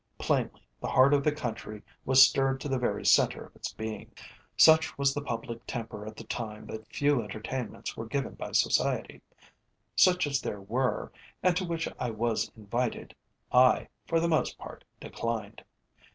Plainly 0.17 0.63
the 0.79 0.87
heart 0.87 1.13
of 1.13 1.23
the 1.23 1.31
country 1.31 1.83
was 2.05 2.27
stirred 2.27 2.59
to 2.61 2.67
the 2.67 2.79
very 2.79 3.05
centre 3.05 3.45
of 3.45 3.55
its 3.55 3.71
being. 3.71 4.11
Such 4.57 4.97
was 4.97 5.13
the 5.13 5.21
Public 5.21 5.63
Temper 5.67 6.07
at 6.07 6.15
the 6.15 6.23
time 6.23 6.65
that 6.65 6.91
few 6.91 7.21
entertainments 7.21 7.95
were 7.95 8.07
given 8.07 8.33
by 8.33 8.51
Society. 8.53 9.21
Such 9.95 10.25
as 10.25 10.41
there 10.41 10.59
were, 10.61 11.11
and 11.43 11.55
to 11.55 11.63
which 11.65 11.87
I 11.99 12.09
was 12.09 12.51
invited, 12.57 13.13
I, 13.51 13.89
for 14.07 14.19
the 14.19 14.27
most 14.27 14.57
part, 14.57 14.83
declined. 14.99 15.63